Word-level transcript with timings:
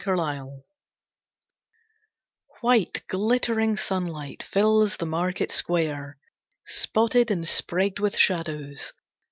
Market 0.07 0.53
Day 0.55 0.61
White, 2.61 3.03
glittering 3.07 3.77
sunlight 3.77 4.41
fills 4.41 4.97
the 4.97 5.05
market 5.05 5.51
square, 5.51 6.17
Spotted 6.65 7.29
and 7.29 7.43
sprigged 7.47 7.99
with 7.99 8.17
shadows. 8.17 8.93